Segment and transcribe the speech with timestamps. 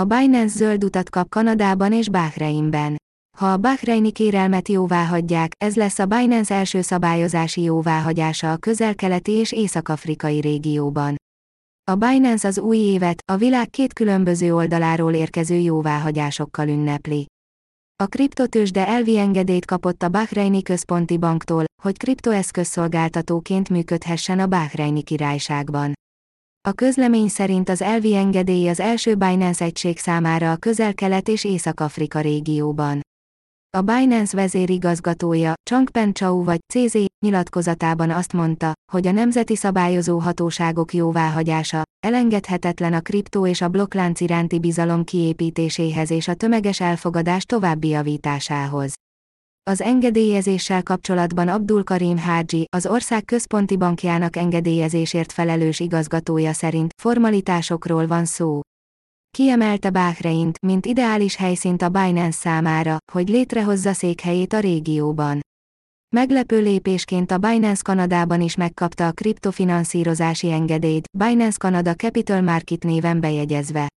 [0.00, 2.96] A Binance zöld utat kap Kanadában és Bahreinben.
[3.38, 9.32] Ha a Bahreini kérelmet jóvá hagyják, ez lesz a Binance első szabályozási jóváhagyása a közel-keleti
[9.32, 11.16] és észak-afrikai régióban.
[11.90, 17.26] A Binance az új évet, a világ két különböző oldaláról érkező jóváhagyásokkal ünnepli.
[18.02, 25.92] A kriptotősde elvi engedélyt kapott a Bahreini Központi Banktól, hogy kriptoeszközszolgáltatóként működhessen a Bahreini királyságban.
[26.68, 32.20] A közlemény szerint az elvi engedély az első Binance egység számára a közel-kelet és Észak-Afrika
[32.20, 33.00] régióban.
[33.76, 40.94] A Binance vezérigazgatója, Changpen Chao vagy CZ nyilatkozatában azt mondta, hogy a nemzeti szabályozó hatóságok
[40.94, 47.88] jóváhagyása elengedhetetlen a kriptó és a blokklánc iránti bizalom kiépítéséhez és a tömeges elfogadás további
[47.88, 48.94] javításához.
[49.70, 58.06] Az engedélyezéssel kapcsolatban Abdul Karim Hágyi, az ország központi bankjának engedélyezésért felelős igazgatója szerint formalitásokról
[58.06, 58.60] van szó.
[59.36, 65.40] Kiemelte Bahreint, mint ideális helyszínt a Binance számára, hogy létrehozza székhelyét a régióban.
[66.14, 73.20] Meglepő lépésként a Binance Kanadában is megkapta a kriptofinanszírozási engedélyt, Binance Canada Capital Market néven
[73.20, 73.88] bejegyezve.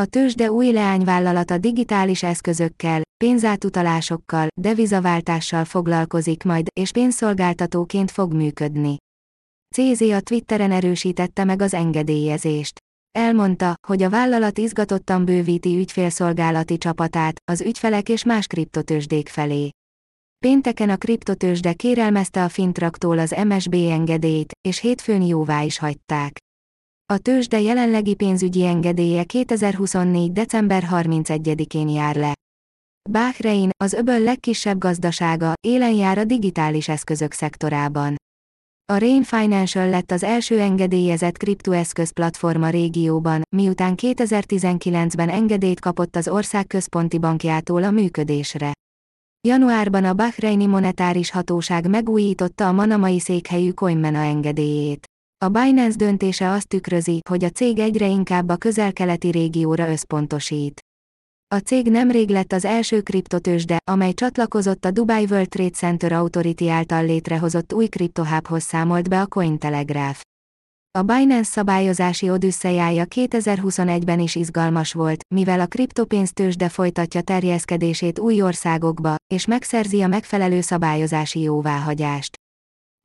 [0.00, 8.96] A tőzsde új leányvállalata digitális eszközökkel, pénzátutalásokkal, devizaváltással foglalkozik majd, és pénzszolgáltatóként fog működni.
[9.74, 12.78] CZ a Twitteren erősítette meg az engedélyezést.
[13.18, 19.70] Elmondta, hogy a vállalat izgatottan bővíti ügyfélszolgálati csapatát, az ügyfelek és más kriptotősdék felé.
[20.38, 26.38] Pénteken a kriptotősde kérelmezte a Fintraktól az MSB engedélyt, és hétfőn jóvá is hagyták.
[27.12, 30.32] A tőzsde jelenlegi pénzügyi engedélye 2024.
[30.32, 32.34] december 31-én jár le.
[33.10, 38.16] Bahrein, az öböl legkisebb gazdasága, élen jár a digitális eszközök szektorában.
[38.92, 46.28] A Rain Financial lett az első engedélyezett kriptoeszköz platforma régióban, miután 2019-ben engedélyt kapott az
[46.28, 48.72] ország központi bankjától a működésre.
[49.48, 55.11] Januárban a Bahreini Monetáris Hatóság megújította a manamai székhelyű Coinmena engedélyét.
[55.42, 60.80] A Binance döntése azt tükrözi, hogy a cég egyre inkább a közel-keleti régióra összpontosít.
[61.54, 66.68] A cég nemrég lett az első kriptotősde, amely csatlakozott a Dubai World Trade Center Authority
[66.68, 70.20] által létrehozott új kriptohábhoz számolt be a Cointelegraph.
[70.98, 79.16] A Binance szabályozási odüsszejája 2021-ben is izgalmas volt, mivel a kriptopénztősde folytatja terjeszkedését új országokba,
[79.34, 82.41] és megszerzi a megfelelő szabályozási jóváhagyást.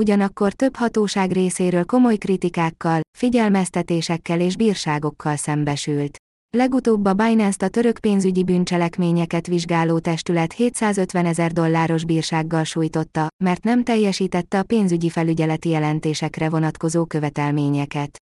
[0.00, 6.16] Ugyanakkor több hatóság részéről komoly kritikákkal, figyelmeztetésekkel és bírságokkal szembesült.
[6.56, 13.64] Legutóbb a Binance-t a török pénzügyi bűncselekményeket vizsgáló testület 750 ezer dolláros bírsággal sújtotta, mert
[13.64, 18.22] nem teljesítette a pénzügyi felügyeleti jelentésekre vonatkozó követelményeket.